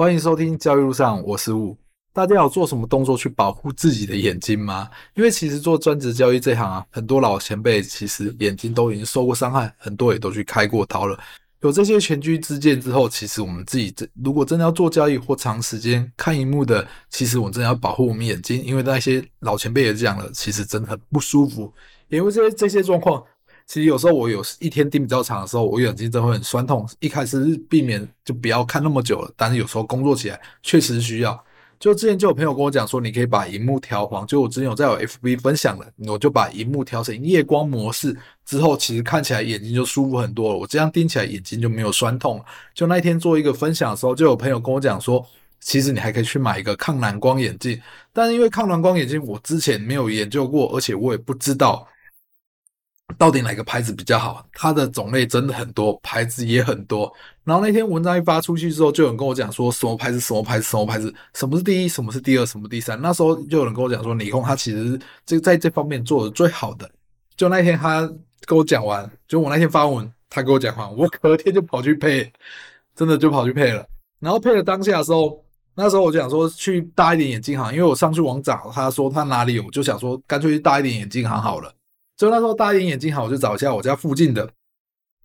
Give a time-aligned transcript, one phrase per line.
[0.00, 1.76] 欢迎收听交易路上，我是吴。
[2.14, 4.88] 大家有做什么动作去保护自己的眼睛吗？
[5.12, 11.20] 因为其实做专职交易这行啊，很多老前辈其实眼睛都已经受过伤害，很多也都去开过刀了。
[11.60, 21.70] 有这些前车之鉴之后，其实我们自己真如果真的要做交易或长时间看荧幕的，其实我们真的要保护我们眼睛，因为那些老前辈也讲了，其实真的很不舒服。
[22.08, 23.22] 因为这些这些状况，
[23.70, 26.84] 其实有时候我有一天盯比较长的时候，我眼睛真的会很酸痛。
[26.98, 31.40] 一开始是避免就不要看那么久了，但是有时候工作起来确实需要。
[31.78, 34.26] 就之前就有朋友跟我讲说，你可以把荧幕调黄。
[34.26, 38.12] 就我之前有在我 FB 分享了，我就把荧幕调成夜光模式
[38.44, 40.56] 之后，其实看起来眼睛就舒服很多了。
[40.58, 42.44] 我这样盯起来眼睛就没有酸痛了。
[42.74, 45.24] 就那一天做一个分享的时候，就有朋友跟我讲说，
[45.60, 47.80] 其实你还可以去买一个抗蓝光眼镜。
[48.12, 51.86] 但是因为抗蓝光眼镜我之前没有研究过，而且我也不知道。
[53.20, 54.42] 到底哪个牌子比较好？
[54.54, 57.12] 它的种类真的很多，牌子也很多。
[57.44, 62.98] 然后那天文章一发出去之后，就有人跟我讲说，什么牌子，什么牌子，什么牌子，什么是第一，什么是第二，什么第三。
[63.02, 66.90] 那时候就有人跟我讲说，尼康它其实这在这方面做的最好的。
[67.36, 68.10] 就那天他
[68.46, 72.32] 跟我讲完，就我那天发文，他跟我讲完，我隔天就跑去配，
[72.96, 73.84] 真的就跑去配了。
[74.18, 81.70] 然后配了当下的时候，那时候我就想说去大一点眼镜行，因为我上去网找，他说他哪里有，就想说干脆去大一点眼镜行好了。
[82.20, 84.46] 所以那时候大眼眼镜好，我就找一下我家附近的。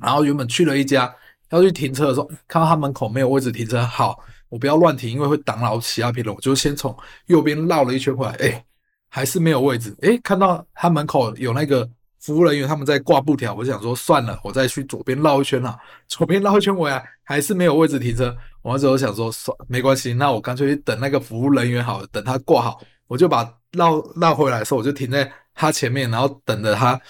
[0.00, 1.14] 然后原本去了一家，
[1.50, 8.64] 要去停车的时候，看到他门口没有位置停车，好，我不要乱停，因为会挡扰其他别人，我就先从右边绕了一圈回来，哎，
[9.10, 11.86] 还是没有位置，哎，看到他门口有那个
[12.20, 25.30] 服务人员他们在挂布条，我想说算了，我再去左边绕一圈啊， 左边绕一圈回来还是没有位置停车，我那时候想说算没关系，那我干脆去等那个服务人员好了，等他挂好，我就把绕绕回来的时候，我就停在。
[25.60, 27.00] 他前面，然后等着他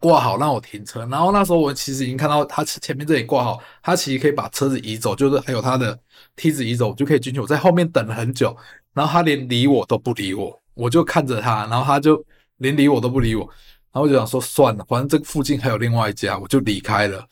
[0.00, 1.06] 挂好，让我停车。
[1.06, 5.96] 然后那时候我其实已经看到他前面这里挂好，他其实可以把车子移走，就是还有他的
[6.34, 7.38] 梯子移走，就可以进去。
[7.38, 8.54] 我在后面等了很久，
[8.92, 12.22] 然后他连理我都不理我，我就看着他，然后他就
[12.56, 13.48] 连理我都不理我。
[13.92, 17.24] 然后我就想说算了，反正这附近还有另外一家，我就离开了。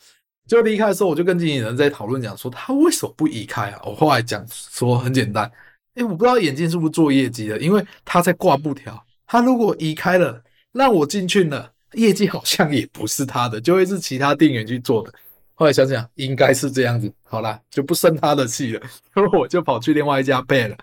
[0.47, 3.81] 就离开的时候，我就跟经纪人在讨论，讲说他为什么不移开啊？
[3.83, 5.51] 我后来讲说很简单，
[5.95, 9.04] 诶，我不知道眼镜是不是做业绩的，因为他在挂布条。
[9.27, 15.13] 他如果移开了，让我进去了，业绩好像也不是他的，就会是其他店员去做的。
[15.53, 18.81] 后来想想，应该是这样子，好啦，就不生他的气了，
[19.15, 20.77] 然后我就跑去另外一家配了。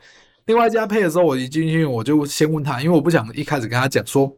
[0.47, 4.35] 另外一家配的时候，我一进去，我就先问他，因为我不想一开始跟他讲说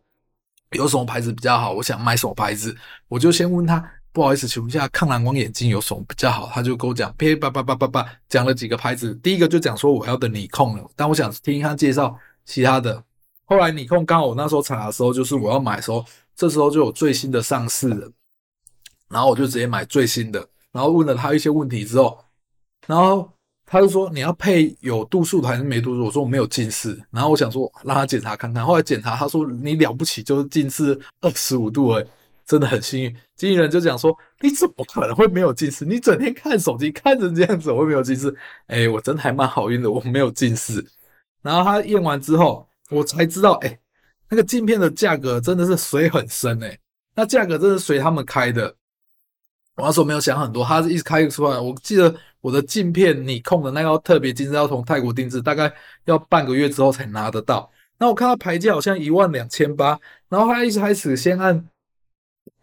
[0.73, 2.77] 有什么牌子比较好，我想买什么牌子，
[3.09, 3.83] 我就先问他，
[4.13, 6.51] 不好意思，请问一下抗蓝光眼镜有什么比较好？
[6.53, 13.03] 他就跟我讲，呸叭叭叭叭叭，讲了几个牌子，第一个就讲说我要的尼控了，但我想听他介绍其他的。
[13.47, 18.11] 后来你控刚好我那时候查的时候，就是我要买的时候，这时候就有最新的上市了，
[19.09, 22.19] 然后我就直接买最新的，然后问了他一些问题之后，
[22.87, 23.31] 然后
[23.67, 26.05] 他就说，你要配有度数的还是没度数？
[26.07, 32.07] 我说我没有近视，然后我想说让他检查看看，后来检查他说你了不起就是近视二十五度诶，
[32.47, 33.15] 真的很幸运。
[33.37, 35.85] 经纪人就讲说你怎么可能会没有近视？
[35.85, 38.35] 你整天看手机看成这样子，我会没有近视？
[38.69, 40.85] 诶，我真的还蛮好运的，我没有近视。
[41.43, 42.67] 然后他验完之后。
[42.91, 43.79] 我才知道，哎、
[44.29, 46.79] 那个镜片的价格真的是水很深哎、
[47.15, 48.75] 那价格真的是随他们开的。
[49.77, 51.59] 我那时候没有想很多，他是一直开出来。
[51.59, 55.73] 我记得我的镜片，你控的那个特别精致，要从泰国定制，大概
[56.05, 57.69] 要半个月之后才拿得到。
[57.99, 61.69] 那我看到牌价好像一万两千八，然后他一开始先按，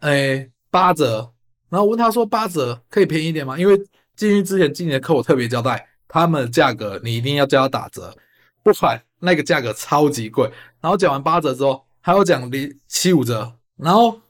[0.00, 1.30] 哎、八折，
[1.68, 3.58] 然后我问他说八折可以便宜点吗？
[3.58, 3.76] 因为
[4.16, 8.16] 进去之前，经理的客户特别交代，他们的价格你一定要叫他打折，
[8.62, 9.02] 不然。
[9.24, 10.50] 那个价格超级贵，
[10.80, 14.20] 然后讲完八折之后，还要讲零七五折，然后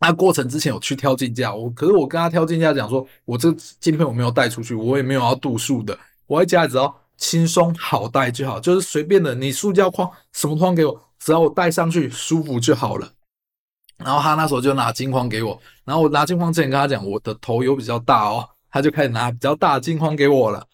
[0.00, 13.12] 那过程之前有去挑镜架，我可是我跟他挑镜架讲说，我这镜片我没有带出去，我也没有要度数的，我在家里只要轻松好带就好，就是随便的，你塑胶框什么框给我，只要我戴上去舒服就好了。
[13.98, 20.66] 然后他那时候就拿镜框给我，然后我拿镜框之前跟他讲，我的头有比较大哦，他就开始拿比较大的镜框给我了。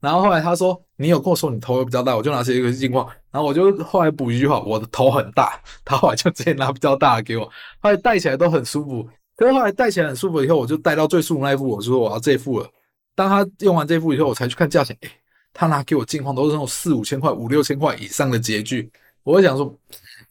[0.00, 5.60] 然后后来他说：“你有跟我说你头又比较大，我就拿起一个镜框。”然后我就后来补一句话：“我的头很大。
[5.84, 7.44] ”他后来就直接拿比较大的给我，
[7.80, 9.08] 后来戴起来都很舒服。
[9.36, 12.68] 可是后来戴起来很舒服以后，我就戴到最舒服那一副，我说我要这副了。
[13.14, 14.96] 当他用完这副以后，我才去看价钱。
[15.00, 15.10] 诶，
[15.52, 18.90] 他拿给我镜框都是那种四五千块、五六千块以上的截距。
[19.24, 19.74] 我会想说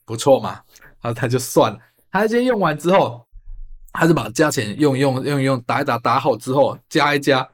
[0.05, 0.61] 不错嘛，
[1.01, 1.79] 然后他就算了。
[2.11, 3.25] 他今天用完之后，
[3.91, 7.47] 他就把价钱用一用用一用打一打打好之后加一加，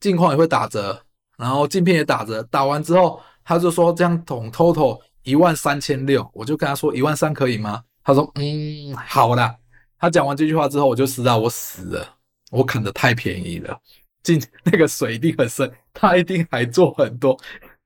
[0.00, 1.00] 镜框也会打折。
[1.38, 7.82] 然后镜片也打折，打完之后他就说这样总 total 一万三千六，我就跟他说一万三可以吗？
[8.04, 9.56] 他说嗯，好啦。
[10.00, 12.06] 他讲完这句话之后，我就知道我死了，
[12.50, 13.76] 我砍得太便宜了。
[14.22, 17.36] 进 那个水一定很深，他一定还做很多。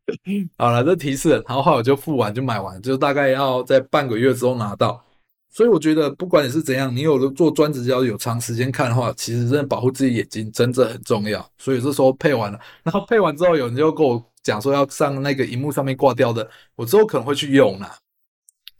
[0.59, 5.03] 好了，这提示，然后后来我就付完就买完，就大概要在半个月之后拿到。
[5.53, 11.47] 所以我觉得不管你是怎样，你有做专职交易有长时间看的话，其实真的保护自己眼睛真的很重要。
[11.59, 17.95] 所以是说配完了，然后配完之后有人就跟我讲说要上那个荧幕上面挂掉的，我之后可能会去用啦。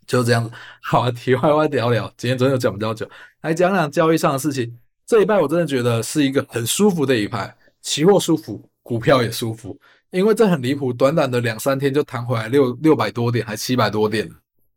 [0.07, 0.51] 就这样子。
[0.81, 3.07] 好啊，题外话聊聊，今天真的讲比较久，
[3.41, 4.75] 来讲讲交易上的事情。
[5.05, 9.79] 这一拜我真的觉得是一个很舒服的一排，期货舒服，股票也舒服，
[10.09, 14.29] 因为这很离谱，短短的两三天就弹回来六六百多点，还七百多点，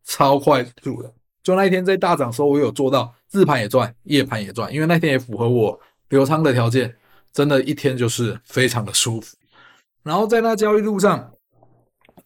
[0.05, 1.13] 超快速的。
[1.47, 6.93] 就那一天在大涨的时候，我有做到日盘也赚，夜盘也赚，因为那天也符合我留仓的条件，
[7.33, 9.37] 真的，一天就是非常的舒服。
[10.03, 11.31] 然后在那交易路上，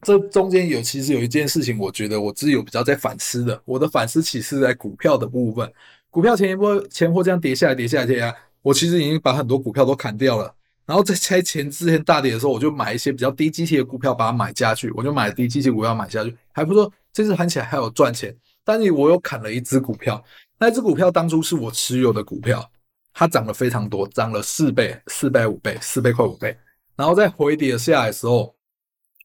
[0.01, 3.61] 这中间有其实有一件事情，我觉得我自己有比较在反思的。
[3.67, 5.71] 我的反思其实是在股票的部分，
[6.09, 10.51] 股票前一波前波这样跌下来，跌下来，跌下来，我其实已经把很多股票都砍掉了。
[10.87, 18.35] 然后在拆前之前大跌的时候，我就买一些比较低基期的股票，把它买下去，我就买低基期股票买下去，还不说，这次喊起来还有赚钱。
[18.65, 20.23] 但是我又砍了一只股票，
[20.59, 22.71] 那只股票当初是我持有的股票，
[23.13, 26.57] 它涨了非常多，涨了四倍、四倍、五倍、四倍快五倍。
[26.97, 28.55] 然后在回跌下来的时候，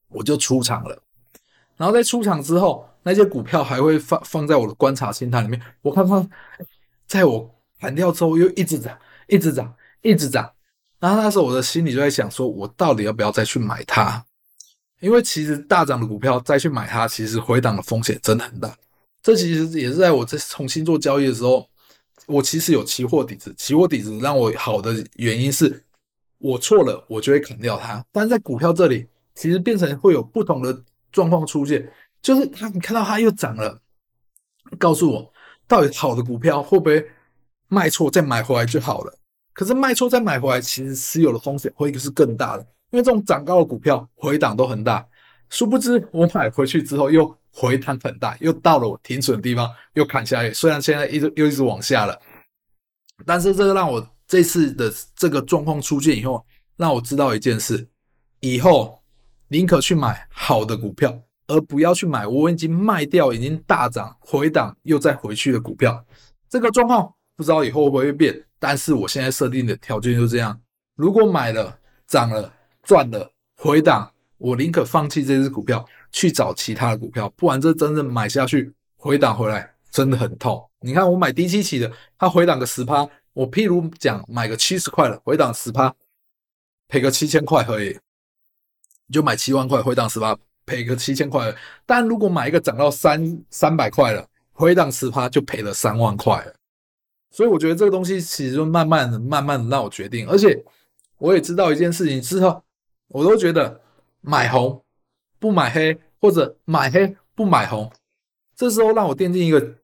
[0.08, 0.98] 我就出场了。
[1.78, 5.62] 然后在出场之后，那些股票还会放放在我的观察清单里面。
[5.82, 6.30] 我看看，
[7.06, 8.98] 在我砍掉之后又一直涨，
[9.28, 10.50] 一直涨，一直涨。
[11.00, 14.26] 然后那时候我的心里就在想，说我到底要不要再去买它？
[15.02, 18.74] 因为其实大涨的股票再去买它，其实回档的风险真的很大。
[19.26, 21.68] 这其实也是在我在重新做交易的时候，
[22.28, 25.84] 我其实有期货底子，期货底子让我好的原因是，
[26.38, 28.06] 我错了，我就会砍掉它。
[28.12, 30.80] 但是在股票这里，其实变成会有不同的
[31.12, 31.92] 状况出现，
[32.22, 33.82] 就是它你看到它又涨了，
[34.78, 35.34] 告诉我
[35.68, 37.04] 到底好的股票会不会
[37.68, 39.18] 卖错再买回来就好了。
[39.54, 42.62] 可是卖错再买回来，其实持有的风险会是更大的，
[42.92, 45.04] 因为这种涨高的股票回档都很大，
[45.50, 47.36] 殊不知我买回去之后又。
[47.58, 50.52] 回弹很大，又到了我停损的地方，又砍下来。
[50.54, 52.20] 虽然现在一直又一直往下了，
[53.26, 57.88] 但是这个让我这次的这个状况出现以后，让我知道一件事：
[58.42, 59.02] 以后
[59.48, 61.18] 宁可去买好的股票，
[61.48, 66.06] 而不要去买我已经卖掉、已经大涨回档又再回去的股票。
[66.50, 70.60] 这个状况不知道以后会不会变，但是我现在设定的条件就是这样：
[70.98, 72.52] 如果买了涨了
[72.84, 75.86] 赚了回档，我宁可放弃这只股票。
[76.16, 80.66] 去找其他的股票，不然这真正买下去回档回来真的很痛。
[80.80, 85.94] 你看我买低基期的，它回档个十趴，我譬如讲买个七十块了，回档十趴，
[86.88, 88.00] 赔个七千块而已。
[89.08, 91.54] 你就买七万块，回档十趴，赔个七千块。
[91.86, 96.42] 但如果买一个涨到三三百块了，回档十趴就赔了三万块。
[97.30, 100.64] 所以我觉得这个东西其实就慢慢的、慢慢的让我决定，而且
[101.18, 102.64] 我也知道一件事情之后，
[103.10, 103.82] 我都觉得
[104.22, 104.82] 买红
[105.40, 106.00] 不买黑。
[106.20, 107.92] 或者买黑不买红，
[108.56, 109.76] 这时候让我奠定一个，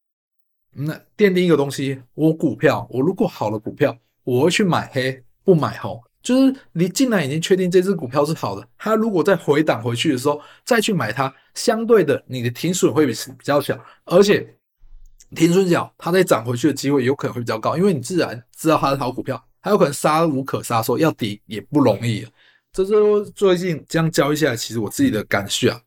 [0.73, 14.55] 那奠定一个东西，我股票，我如果好的股票，我会去买黑不买红，就是你既然已经确定这只股票是好的，它如果再回档回去的时候再去买它，相对的你的停损会比比较小，而且
[15.35, 22.25] 停损角，它再涨回去的机会有可能会比较高，因为你自然知道它是好股票，它有可能杀无可杀，说要跌也不容易。
[22.71, 22.93] 这是
[23.31, 25.81] 最近这样交易下来，其实我自己的感受啊。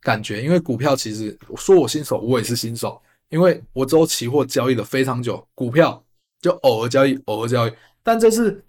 [0.00, 6.02] 感觉，因为股票其实说我新手，我也是新手，因为我之后期货交易了非常久，股票
[6.40, 7.72] 就偶尔交易，偶尔交易。
[8.02, 8.64] 但这次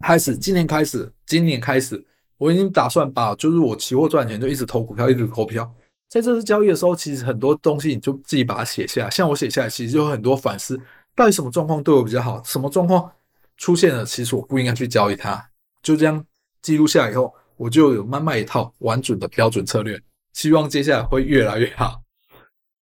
[0.00, 2.02] 开始，今年开始，今年开始，
[2.38, 5.70] 我已经打算把就是我期货赚钱就一直投股票，一直投票。
[6.08, 10.80] 在这次交易的时候，其实很多东西你就自己把它写下来，像我写下来，其实就有很多反思，
[11.14, 13.10] 到底什么状况对我比较好，什么状况
[13.56, 15.50] 出现了，其实我不应该去交易它。
[15.82, 16.24] 就这样
[16.62, 20.00] 记录下来以后，我就有慢慢一套完整的标准策略。
[20.36, 22.02] 希望接下来会越来越好，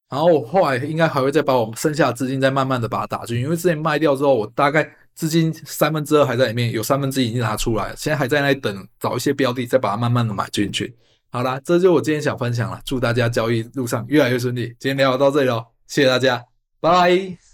[0.10, 10.98] 然后我后来应该还会再把我剩下的资金再慢慢的把它打进去，因为之前卖掉之后，我大概资金三分之二还在里面，有三分之一已经拿出来了，现在还在那里等找一些标的，再把它慢慢的买进去。
[11.30, 14.76] 好啦，这就我今天想分享了，祝大家交易路上越来越顺利。
[14.80, 16.44] 今天聊到这里喽，谢谢大家，
[16.82, 17.47] 拜拜。